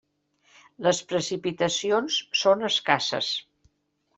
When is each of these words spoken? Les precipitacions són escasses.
Les 0.87 1.01
precipitacions 1.11 2.17
són 2.45 2.67
escasses. 2.71 3.29